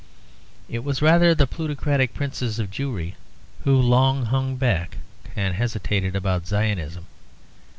It 0.67 0.83
was 0.83 0.99
rather 1.03 1.35
the 1.35 1.45
plutocratic 1.45 2.15
princes 2.15 2.57
of 2.57 2.71
Jewry 2.71 3.13
who 3.65 3.79
long 3.79 4.25
hung 4.25 4.55
back 4.55 4.97
and 5.35 5.53
hesitated 5.53 6.15
about 6.15 6.47
Zionism. 6.47 7.05